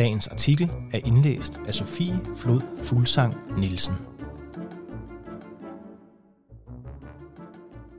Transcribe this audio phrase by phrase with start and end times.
[0.00, 3.94] Dagens artikel er indlæst af Sofie Flod Fuglsang Nielsen.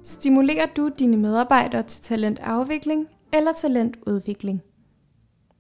[0.04, 4.62] Stimulerer du dine medarbejdere til talentafvikling eller talentudvikling?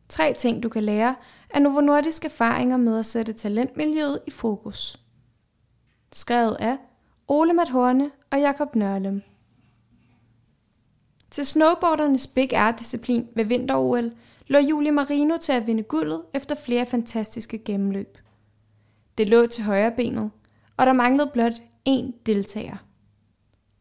[0.09, 1.15] Tre ting, du kan lære
[1.49, 4.99] af Novo Nordisk erfaringer med at sætte talentmiljøet i fokus.
[6.11, 6.77] Skrevet af
[7.27, 9.21] Ole Mathorne og Jakob Nørlem.
[11.31, 14.11] Til snowboardernes Big Air-disciplin ved vinter-OL
[14.51, 18.17] lå Julie Marino til at vinde guldet efter flere fantastiske gennemløb.
[19.17, 20.31] Det lå til højre benet,
[20.77, 21.53] og der manglede blot
[21.89, 22.77] én deltager.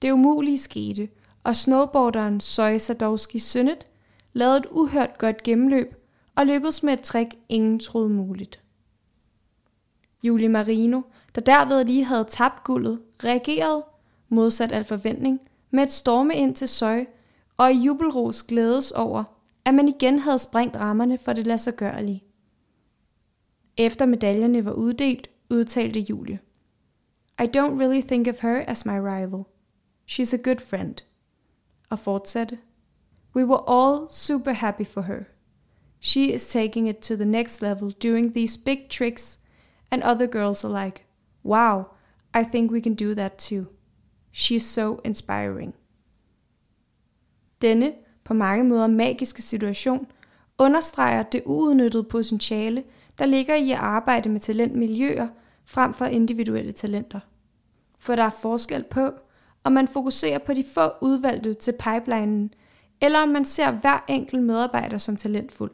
[0.02, 1.08] Det umulige skete,
[1.44, 3.86] og snowboarderen Zoe Sadowski Sønnet
[4.32, 5.94] lavede et uhørt godt gennemløb
[6.34, 8.60] og lykkedes med et trick, ingen troede muligt.
[10.22, 11.00] Julie Marino,
[11.34, 13.84] der derved lige havde tabt guldet, reagerede,
[14.28, 17.04] modsat al forventning, med et storme ind til Søj
[17.56, 19.24] og i jubelros glædes over,
[19.64, 22.24] at man igen havde sprængt rammerne for det lassergørlige.
[23.76, 26.40] Efter medaljerne var uddelt, udtalte Julie.
[27.40, 29.44] I don't really think of her as my rival.
[30.10, 30.94] She's a good friend.
[31.90, 32.58] Og fortsatte.
[33.34, 35.24] We were all super happy for her.
[36.00, 39.38] She is taking it to the next level doing these big tricks,
[39.90, 41.06] and other girls are like,
[41.44, 41.84] wow,
[42.34, 43.66] I think we can do that too.
[44.32, 45.74] She's so inspiring.
[47.60, 47.94] Denne
[48.30, 50.06] på mange måder magiske situation,
[50.58, 52.84] understreger det uudnyttede potentiale,
[53.18, 55.28] der ligger i at arbejde med talentmiljøer
[55.64, 57.20] frem for individuelle talenter.
[57.98, 59.10] For der er forskel på,
[59.64, 62.54] om man fokuserer på de få udvalgte til pipelinen,
[63.00, 65.72] eller om man ser hver enkelt medarbejder som talentfuld.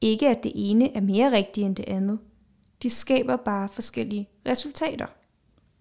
[0.00, 2.18] Ikke at det ene er mere rigtigt end det andet.
[2.82, 5.06] De skaber bare forskellige resultater.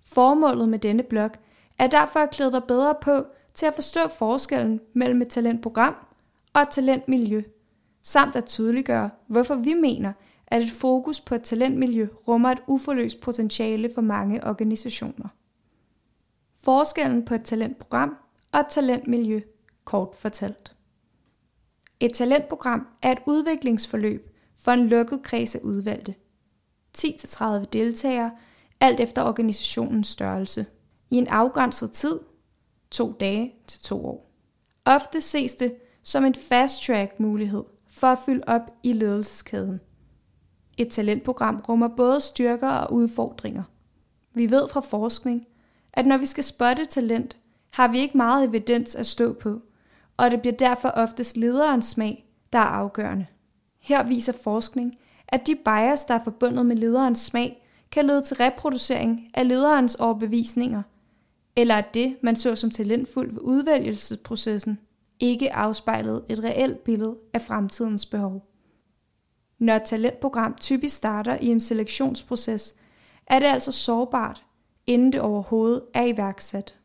[0.04, 1.32] Formålet med denne blog
[1.80, 5.96] er derfor at klæde dig bedre på til at forstå forskellen mellem et talentprogram
[6.54, 7.42] og et talentmiljø,
[8.02, 10.14] samt at tydeliggøre, hvorfor vi mener,
[10.48, 15.28] at et fokus på et talentmiljø rummer et uforløst potentiale for mange organisationer.
[16.64, 18.18] Forskellen på et talentprogram
[18.52, 19.42] og et talentmiljø,
[19.86, 20.76] kort fortalt.
[22.00, 26.16] Et talentprogram er et udviklingsforløb for en lukket kreds af udvalgte.
[26.98, 28.32] 10-30 deltagere,
[28.80, 30.66] alt efter organisationens størrelse,
[31.10, 32.20] i en afgrænset tid
[32.92, 34.32] to dage til to år.
[34.86, 39.80] Ofte ses det som en fast-track mulighed for at fylde op i ledelseskæden.
[40.78, 43.64] Et talentprogram rummer både styrker og udfordringer.
[44.34, 45.48] Vi ved fra forskning,
[45.94, 47.38] at når vi skal spotte talent,
[47.70, 49.62] har vi ikke meget evidens at stå på,
[50.18, 53.26] og det bliver derfor oftest lederens smag, der er afgørende.
[53.80, 54.98] Her viser forskning,
[55.28, 59.96] at de bias, der er forbundet med lederens smag, kan lede til reproducering af lederens
[59.96, 60.82] overbevisninger
[61.56, 64.80] eller at det, man så som talentfuld ved udvælgelsesprocessen,
[65.20, 68.48] ikke afspejlede et reelt billede af fremtidens behov.
[69.60, 72.76] Når et talentprogram typisk starter i en selektionsproces,
[73.28, 74.46] er det altså sårbart,
[74.88, 76.76] inden det overhovedet er iværksat.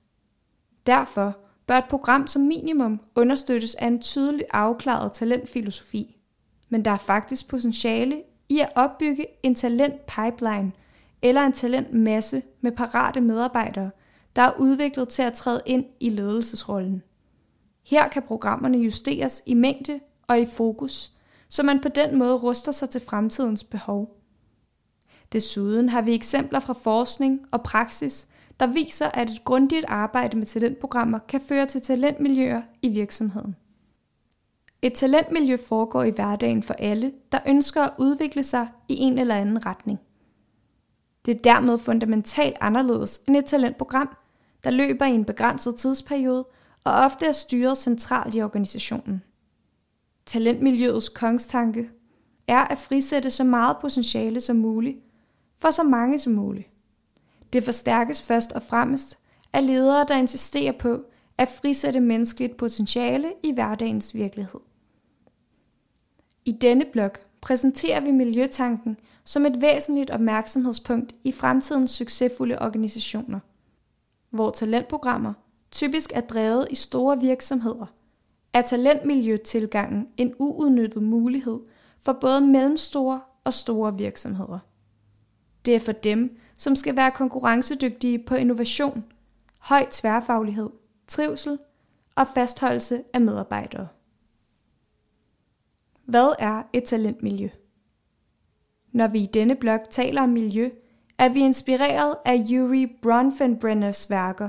[0.87, 6.16] Derfor bør et program som minimum understøttes af en tydeligt afklaret talentfilosofi.
[6.69, 10.72] Men der er faktisk potentiale i at opbygge en talentpipeline
[11.22, 13.91] eller en talentmasse med parate medarbejdere–
[14.36, 17.02] der er udviklet til at træde ind i ledelsesrollen.
[17.82, 21.12] Her kan programmerne justeres i mængde og i fokus,
[21.48, 24.16] så man på den måde ruster sig til fremtidens behov.
[25.32, 28.28] Desuden har vi eksempler fra forskning og praksis,
[28.60, 33.56] der viser, at et grundigt arbejde med talentprogrammer kan føre til talentmiljøer i virksomheden.
[34.82, 39.34] Et talentmiljø foregår i hverdagen for alle, der ønsker at udvikle sig i en eller
[39.34, 39.98] anden retning.
[41.26, 44.16] Det er dermed fundamentalt anderledes end et talentprogram,
[44.66, 46.47] der løber i en begrænset tidsperiode
[46.84, 49.22] og ofte er styret centralt i organisationen.
[50.27, 51.91] Talentmiljøets kongstanke
[52.48, 54.98] er at frisætte så meget potentiale som muligt
[55.59, 56.71] for så mange som muligt.
[57.53, 59.18] Det forstærkes først og fremmest
[59.53, 61.04] af ledere, der insisterer på
[61.39, 64.60] at frisætte menneskeligt potentiale i hverdagens virkelighed.
[66.45, 73.41] I denne blog præsenterer vi miljøtanken som et væsentligt opmærksomhedspunkt i fremtidens succesfulde organisationer–
[74.30, 75.32] hvor talentprogrammer
[75.70, 77.86] typisk er drevet i store virksomheder,
[78.52, 81.60] er talentmiljøtilgangen en uudnyttet mulighed
[81.98, 84.58] for både mellemstore og store virksomheder.
[85.64, 89.04] Det er for dem, som skal være konkurrencedygtige på innovation,
[89.58, 90.70] høj tværfaglighed,
[91.06, 91.58] trivsel
[92.14, 93.88] og fastholdelse af medarbejdere.
[96.04, 97.48] Hvad er et talentmiljø?
[98.92, 100.70] Når vi i denne blog taler om miljø,
[101.18, 104.48] er vi inspireret af Yuri Bronfenbrenners værker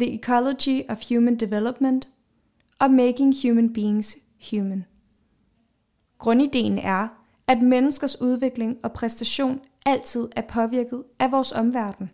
[0.00, 2.08] The Ecology of Human Development
[2.78, 4.16] og Making Human Beings
[4.50, 4.84] Human.
[6.18, 7.08] Grundideen er,
[7.46, 12.10] at menneskers udvikling og præstation altid er påvirket af vores omverden.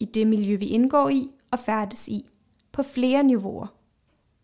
[0.00, 2.30] I det miljø, vi indgår i og færdes i,
[2.72, 3.66] på flere niveauer.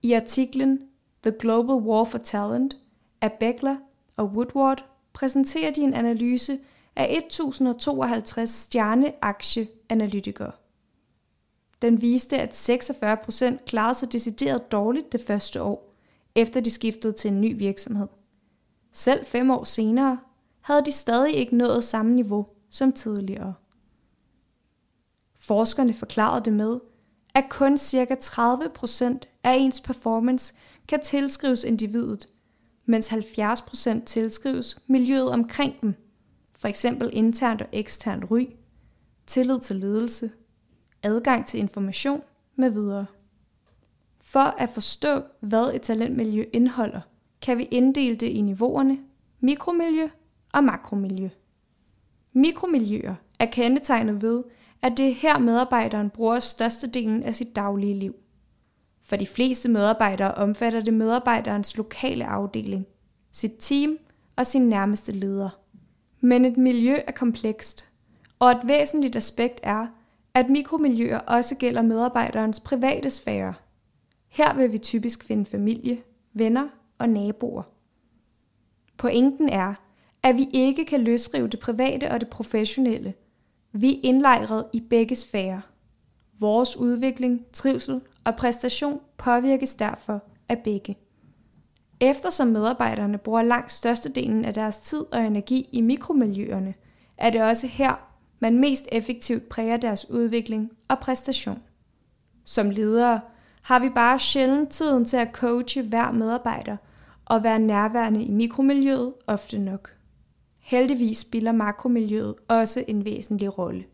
[0.02, 0.78] I artiklen
[1.22, 2.76] The Global War for Talent
[3.20, 3.76] af Beckler
[4.16, 6.58] og Woodward præsenterer de en analyse
[6.96, 10.52] af 1052 stjerneaktieanalytikere.
[11.82, 15.94] Den viste, at 46% klarede sig decideret dårligt det første år,
[16.34, 18.08] efter de skiftede til en ny virksomhed.
[18.92, 20.18] Selv fem år senere
[20.60, 23.54] havde de stadig ikke nået samme niveau som tidligere.
[25.38, 26.80] Forskerne forklarede det med,
[27.34, 28.14] at kun ca.
[28.14, 30.54] 30% af ens performance
[30.88, 32.28] kan tilskrives individet,
[32.86, 35.94] mens 70% tilskrives miljøet omkring dem,
[36.60, 38.46] for eksempel internt og eksternt ry,
[39.26, 40.30] tillid til ledelse,
[41.02, 42.22] adgang til information
[42.56, 43.06] med videre.
[44.20, 47.00] For at forstå, hvad et talentmiljø indeholder,
[47.42, 48.98] kan vi inddele det i niveauerne
[49.40, 50.08] mikromiljø
[50.52, 51.28] og makromiljø.
[52.32, 54.42] Mikromiljøer er kendetegnet ved,
[54.82, 58.14] at det er her medarbejderen bruger størstedelen af sit daglige liv.
[59.02, 62.86] For de fleste medarbejdere omfatter det medarbejderens lokale afdeling,
[63.30, 63.98] sit team
[64.36, 65.50] og sin nærmeste leder.
[66.20, 67.88] Men et miljø er komplekst,
[68.38, 69.86] og et væsentligt aspekt er,
[70.34, 73.54] at mikromiljøer også gælder medarbejderens private sfære.
[74.28, 76.02] Her vil vi typisk finde familie,
[76.32, 76.68] venner
[76.98, 77.62] og naboer.
[78.96, 79.74] Pointen er,
[80.22, 83.14] at vi ikke kan løsrive det private og det professionelle.
[83.72, 85.60] Vi er indlejret i begge sfærer.
[86.38, 90.96] Vores udvikling, trivsel og præstation påvirkes derfor af begge.
[92.00, 96.74] Eftersom medarbejderne bruger langt størstedelen af deres tid og energi i mikromiljøerne,
[97.18, 97.94] er det også her,
[98.38, 101.62] man mest effektivt præger deres udvikling og præstation.
[102.44, 103.20] Som ledere
[103.62, 106.76] har vi bare sjældent tiden til at coache hver medarbejder
[107.24, 109.90] og være nærværende i mikromiljøet ofte nok.
[110.58, 113.84] Heldigvis spiller makromiljøet også en væsentlig rolle.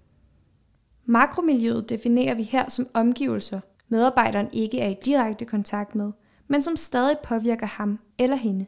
[1.05, 6.13] Makromiljøet definerer vi her som omgivelser, medarbejderen ikke er i direkte kontakt med,
[6.49, 8.67] men som stadig påvirker ham eller hende.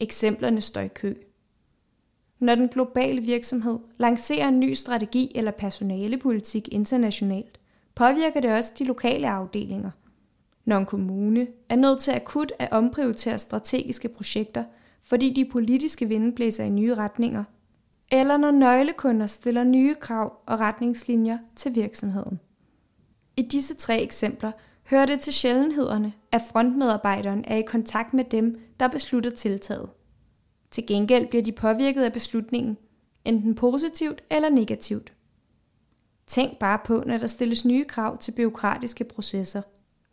[0.00, 1.14] Eksemplerne står i kø.
[2.38, 7.60] Når den globale virksomhed lancerer en ny strategi eller personalepolitik internationalt,
[7.94, 9.90] påvirker det også de lokale afdelinger.
[10.64, 14.64] Når en kommune er nødt til akut at omprioritere strategiske projekter,
[15.02, 17.44] fordi de politiske vinde blæser i nye retninger,
[18.10, 22.40] eller når nøglekunder stiller nye krav og retningslinjer til virksomheden.
[23.36, 24.52] I disse tre eksempler
[24.84, 29.90] hører det til sjældenhederne, at frontmedarbejderen er i kontakt med dem, der beslutter tiltaget.
[30.70, 32.76] Til gengæld bliver de påvirket af beslutningen,
[33.24, 35.12] enten positivt eller negativt.
[36.26, 39.62] Tænk bare på, når der stilles nye krav til byråkratiske processer.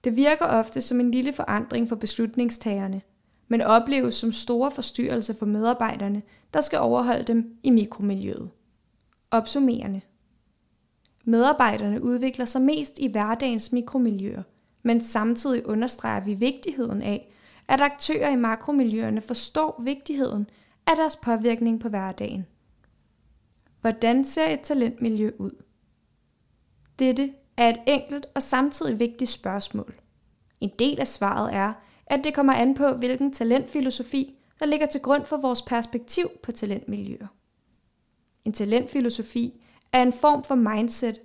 [0.04, 3.02] Det virker ofte som en lille forandring for beslutningstagerne,
[3.48, 6.22] men opleves som store forstyrrelser for medarbejderne,
[6.54, 8.50] der skal overholde dem i mikromiljøet.
[9.32, 10.02] Opsummerende.
[11.26, 14.44] Medarbejderne udvikler sig mest i hverdagens mikromiljøer,
[14.88, 17.34] men samtidig understreger vi vigtigheden af,
[17.68, 20.50] at aktører i makromiljøerne forstår vigtigheden
[20.86, 22.46] af deres påvirkning på hverdagen.
[23.82, 25.64] Hvordan ser et talentmiljø ud?
[27.00, 29.96] Dette er et enkelt og samtidig vigtigt spørgsmål.
[30.62, 31.74] En del af svaret er,
[32.06, 36.52] at det kommer an på, hvilken talentfilosofi, der ligger til grund for vores perspektiv på
[36.52, 37.28] talentmiljøer.
[38.46, 41.22] En talentfilosofi er en form for mindset,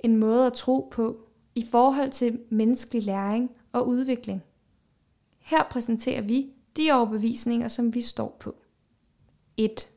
[0.00, 1.25] en måde at tro på
[1.56, 4.42] i forhold til menneskelig læring og udvikling.
[5.38, 8.56] Her præsenterer vi de overbevisninger, som vi står på.
[9.56, 9.88] 1.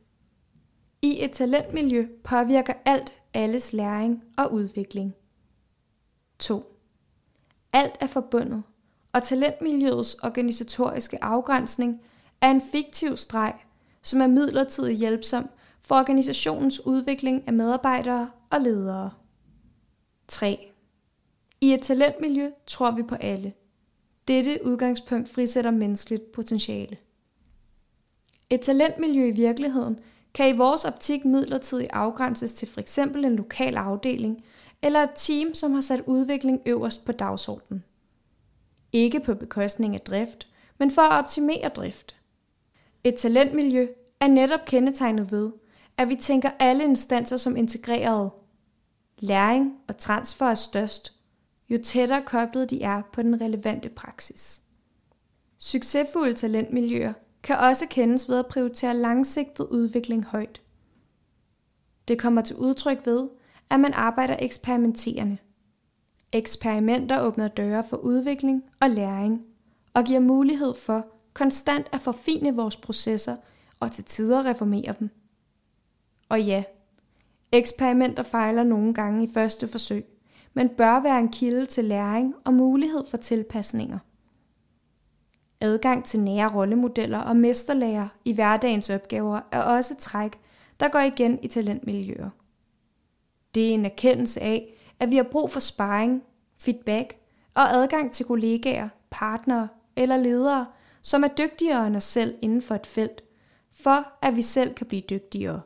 [1.02, 5.16] I et talentmiljø påvirker alt alles læring og udvikling.
[6.40, 6.76] 2.
[7.74, 8.64] Alt er forbundet,
[9.14, 12.02] og talentmiljøets organisatoriske afgrænsning
[12.42, 13.54] er en fiktiv streg,
[14.02, 15.50] som er midlertidigt hjælpsom
[15.82, 19.12] for organisationens udvikling af medarbejdere og ledere.
[20.28, 20.69] 3.
[21.62, 23.54] I et talentmiljø tror vi på alle.
[24.28, 26.98] Dette udgangspunkt frisætter menneskeligt potentiale.
[28.50, 30.00] Et talentmiljø i virkeligheden
[30.34, 32.98] kan i vores optik midlertidigt afgrænses til f.eks.
[32.98, 34.44] en lokal afdeling
[34.82, 37.84] eller et team, som har sat udvikling øverst på dagsordenen.
[38.94, 40.48] Ikke på bekostning af drift,
[40.78, 42.16] men for at optimere drift.
[43.04, 43.88] Et talentmiljø
[44.20, 45.52] er netop kendetegnet ved,
[45.98, 48.30] at vi tænker alle instanser som integrerede.
[49.20, 51.19] Læring og transfer er størst,
[51.70, 54.62] jo tættere koblet de er på den relevante praksis.
[55.58, 60.62] Succesfulde talentmiljøer kan også kendes ved at prioritere langsigtet udvikling højt.
[62.08, 63.30] Det kommer til udtryk ved,
[63.70, 65.38] at man arbejder eksperimenterende.
[66.32, 69.42] Eksperimenter åbner døre for udvikling og læring
[69.94, 73.36] og giver mulighed for konstant at forfine vores processer
[73.80, 75.10] og til tider reformere dem.
[76.30, 76.64] Og ja,
[77.52, 80.06] eksperimenter fejler nogle gange i første forsøg,
[80.54, 84.00] men bør være en kilde til læring og mulighed for tilpasninger.
[85.62, 90.40] Adgang til nære rollemodeller og mesterlærer i hverdagens opgaver er også træk,
[90.80, 92.30] der går igen i talentmiljøer.
[93.56, 96.24] Det er en erkendelse af, at vi har brug for sparring,
[96.58, 97.16] feedback
[97.54, 100.66] og adgang til kollegaer, partnere eller ledere,
[101.02, 103.24] som er dygtigere end os selv inden for et felt,
[103.72, 105.62] for at vi selv kan blive dygtigere.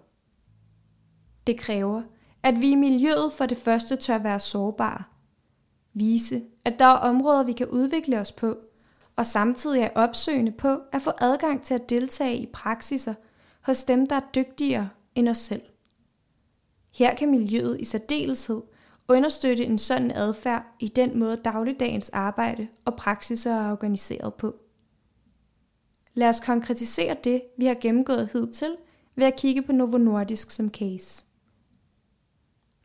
[1.47, 2.01] Det kræver,
[2.43, 5.03] at vi i miljøet for det første tør være sårbare.
[5.93, 8.57] Vise, at der er områder, vi kan udvikle os på,
[9.15, 13.13] og samtidig er opsøgende på at få adgang til at deltage i praksiser
[13.61, 15.61] hos dem, der er dygtigere end os selv.
[16.93, 18.61] Her kan miljøet i særdeleshed
[19.07, 24.55] understøtte en sådan adfærd i den måde dagligdagens arbejde og praksiser er organiseret på.
[26.13, 28.75] Lad os konkretisere det, vi har gennemgået hidtil,
[29.15, 31.25] ved at kigge på Novo Nordisk som case.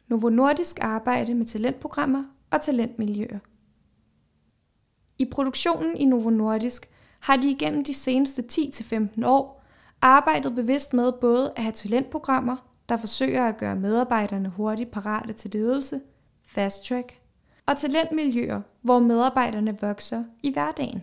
[0.08, 3.38] Novo Nordisk arbejde med talentprogrammer og talentmiljøer.
[5.18, 6.88] I produktionen i Novo Nordisk
[7.20, 9.64] har de igennem de seneste 10-15 år
[10.02, 12.56] arbejdet bevidst med både at have talentprogrammer,
[12.88, 16.00] der forsøger at gøre medarbejderne hurtigt parate til ledelse,
[16.46, 17.20] fast track,
[17.66, 21.02] og talentmiljøer, hvor medarbejderne vokser i hverdagen.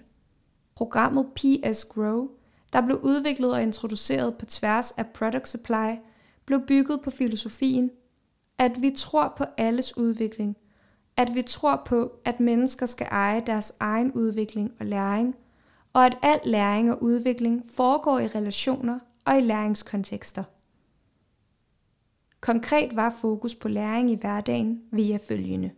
[0.76, 2.30] Programmet PS Grow,
[2.74, 5.96] der blev udviklet og introduceret på tværs af Product Supply,
[6.46, 7.92] blev bygget på filosofien,
[8.58, 10.58] at vi tror på alles udvikling,
[11.18, 15.36] at vi tror på, at mennesker skal eje deres egen udvikling og læring,
[15.94, 20.44] og at al læring og udvikling foregår i relationer og i læringskontekster.
[22.42, 25.72] Konkret var fokus på læring i hverdagen via følgende.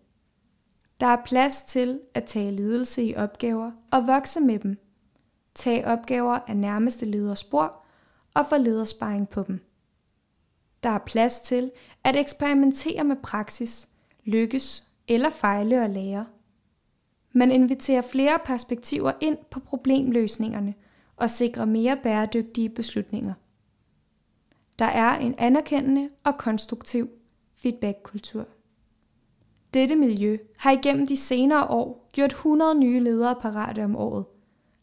[1.00, 4.78] Der er plads til at tage ledelse i opgaver og vokse med dem.
[5.56, 7.86] Tag opgaver af nærmeste leders spor
[8.34, 9.60] og få ledersparing på dem.
[10.88, 11.72] Der er plads til
[12.04, 13.90] at eksperimentere med praksis,
[14.26, 16.26] lykkes eller fejle og lære.
[17.34, 20.74] Man inviterer flere perspektiver ind på problemløsningerne
[21.16, 23.34] og sikrer mere bæredygtige beslutninger.
[24.80, 27.10] Der er en anerkendende og konstruktiv
[27.56, 28.48] feedbackkultur.
[29.74, 34.26] Dette miljø har igennem de senere år gjort 100 nye ledere parate om året,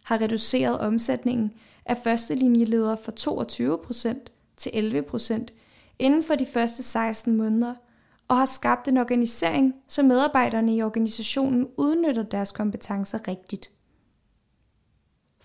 [0.04, 1.52] har reduceret omsætningen
[1.86, 3.12] af førstelinjeledere fra
[4.12, 4.18] 22%
[4.56, 5.63] til 11%
[5.98, 7.74] inden for de første 16 måneder,
[8.28, 13.70] og har skabt en organisering, så medarbejderne i organisationen udnytter deres kompetencer rigtigt.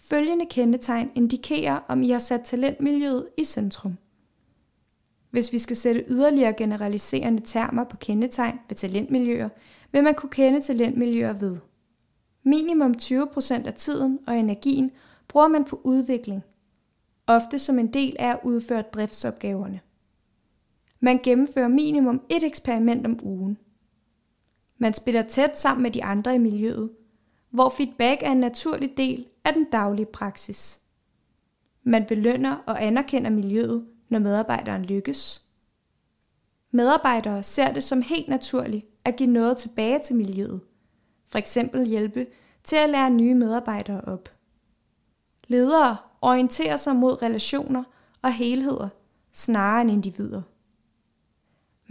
[0.01, 3.97] Følgende kendetegn indikerer, om I har sat talentmiljøet i centrum.
[5.31, 9.49] Hvis vi skal sætte yderligere generaliserende termer på kendetegn ved talentmiljøer,
[9.91, 11.57] vil man kunne kende talentmiljøer ved.
[12.43, 14.91] Minimum 20% af tiden og energien
[15.27, 16.43] bruger man på udvikling,
[17.27, 19.79] ofte som en del af at udføre driftsopgaverne.
[20.99, 23.57] Man gennemfører minimum et eksperiment om ugen.
[24.77, 26.91] Man spiller tæt sammen med de andre i miljøet,
[27.49, 30.81] hvor feedback er en naturlig del af den daglige praksis.
[31.83, 35.45] Man belønner og anerkender miljøet, når medarbejderen lykkes.
[36.71, 40.61] Medarbejdere ser det som helt naturligt at give noget tilbage til miljøet.
[41.27, 42.27] For eksempel hjælpe
[42.63, 44.29] til at lære nye medarbejdere op.
[45.47, 47.83] Ledere orienterer sig mod relationer
[48.21, 48.89] og helheder
[49.31, 50.41] snarere end individer.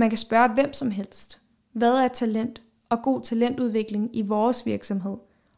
[0.00, 1.40] Man kan spørge hvem som helst,
[1.72, 5.16] hvad er talent og god talentudvikling i vores virksomhed,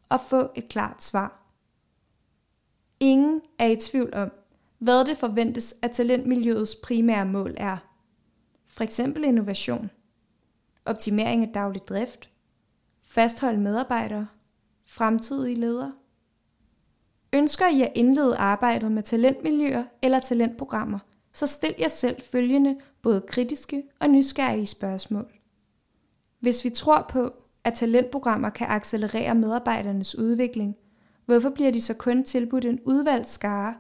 [0.09, 1.43] og få et klart svar.
[3.01, 4.33] Ingen er i tvivl om,
[4.79, 7.77] hvad det forventes, at talentmiljøets primære mål er.
[8.67, 9.91] For eksempel innovation,
[10.85, 12.31] optimering af daglig drift,
[13.03, 14.29] fastholde medarbejdere,
[14.87, 15.93] fremtidige ledere.
[17.33, 20.99] Ønsker I at indlede arbejdet med talentmiljøer eller talentprogrammer,
[21.33, 25.27] så stil jer selv følgende både kritiske og nysgerrige spørgsmål.
[26.41, 27.33] Hvis vi tror på,
[27.65, 30.77] at talentprogrammer kan accelerere medarbejdernes udvikling,
[31.27, 33.75] hvorfor bliver de så kun tilbudt en udvalgt skare,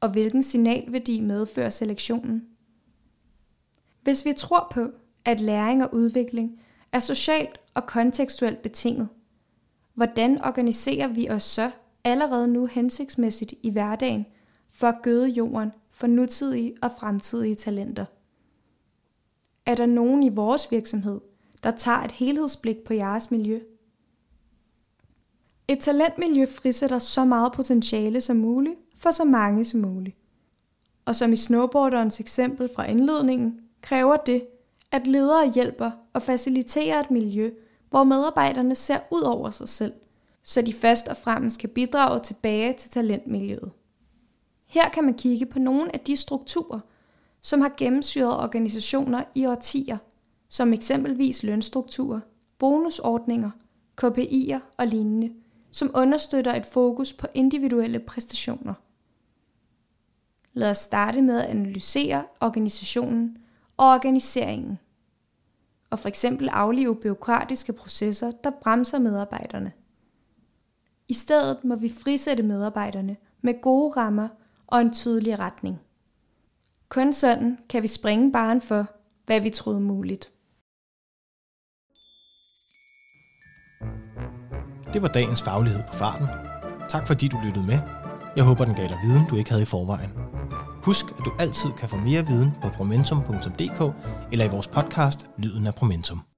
[0.00, 2.46] og hvilken signalværdi medfører selektionen?
[4.02, 4.90] Hvis vi tror på,
[5.24, 6.60] at læring og udvikling
[6.92, 9.08] er socialt og kontekstuelt betinget,
[9.94, 11.70] hvordan organiserer vi os så
[12.04, 14.26] allerede nu hensigtsmæssigt i hverdagen
[14.70, 18.04] for at gøde jorden for nutidige og fremtidige talenter?
[19.70, 21.20] Er der nogen i vores virksomhed,
[21.62, 23.60] der tager et helhedsblik på jeres miljø.
[25.68, 30.16] Et talentmiljø frisætter så meget potentiale som muligt for så mange som muligt.
[31.04, 34.46] Og som i snowboarderens eksempel fra indledningen, kræver det,
[34.92, 37.50] at ledere hjælper og faciliterer et miljø,
[37.90, 39.92] hvor medarbejderne ser ud over sig selv,
[40.42, 43.70] så de først og fremmest kan bidrage tilbage til talentmiljøet.
[44.66, 46.80] Her kan man kigge på nogle af de strukturer,
[47.40, 49.98] som har gennemsyret organisationer i årtier,
[50.48, 52.20] som eksempelvis lønstrukturer,
[52.58, 53.50] bonusordninger,
[54.02, 55.32] KPI'er og lignende,
[55.70, 58.74] som understøtter et fokus på individuelle præstationer.
[60.52, 63.38] Lad os starte med at analysere organisationen
[63.76, 64.78] og organiseringen,
[65.90, 69.72] og for eksempel aflive byråkratiske processer, der bremser medarbejderne.
[71.08, 74.28] I stedet må vi frisætte medarbejderne med gode rammer
[74.66, 75.80] og en tydelig retning.
[76.90, 78.86] Kun sådan kan vi springe baren for,
[79.26, 80.30] hvad vi troede muligt.
[84.92, 86.26] Det var dagens faglighed på farten.
[86.88, 87.78] Tak fordi du lyttede med.
[88.36, 90.10] Jeg håber, den gav dig viden, du ikke havde i forvejen.
[90.84, 93.80] Husk, at du altid kan få mere viden på promentum.dk
[94.32, 96.29] eller i vores podcast Lyden af Promentum.